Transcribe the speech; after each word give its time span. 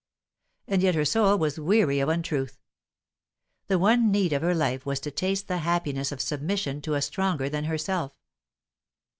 And 0.67 0.81
yet 0.81 0.95
her 0.95 1.05
soul 1.05 1.37
was 1.37 1.59
weary 1.59 1.99
of 1.99 2.09
untruth. 2.09 2.57
The 3.67 3.77
one 3.77 4.09
need 4.11 4.33
of 4.33 4.41
her 4.41 4.55
life 4.55 4.83
was 4.83 4.99
to 5.01 5.11
taste 5.11 5.47
the 5.47 5.59
happiness 5.59 6.11
of 6.11 6.21
submission 6.21 6.81
to 6.81 6.95
a 6.95 7.03
stronger 7.03 7.49
than 7.49 7.65
herself. 7.65 8.17